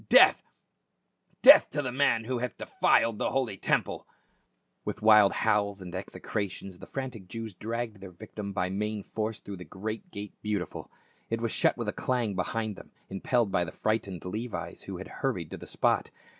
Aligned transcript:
"Death— 0.09 0.41
death 1.43 1.69
to 1.69 1.83
the 1.83 1.91
man 1.91 2.23
who 2.23 2.39
hath 2.39 2.57
defiled 2.57 3.19
the 3.19 3.29
holy 3.29 3.55
temple!" 3.55 4.07
With 4.83 5.03
wild 5.03 5.31
howls 5.31 5.79
and 5.79 5.93
execrations 5.93 6.79
the 6.79 6.87
frantic 6.87 7.27
Jews 7.27 7.53
dragged 7.53 8.01
their 8.01 8.09
victim 8.09 8.51
by 8.51 8.71
main 8.71 9.03
force 9.03 9.39
through 9.39 9.57
the 9.57 9.63
great 9.63 10.09
gate" 10.09 10.33
Beautiful." 10.41 10.89
It 11.29 11.39
shut 11.51 11.77
with 11.77 11.87
a 11.87 11.93
clang 11.93 12.33
behind 12.35 12.77
them, 12.77 12.89
impelled 13.11 13.51
by 13.51 13.63
the 13.63 13.71
frightened 13.71 14.25
Levites 14.25 14.81
who 14.81 14.97
had 14.97 15.07
hurried 15.21 15.51
to 15.51 15.57
the 15.57 15.67
spot. 15.67 16.09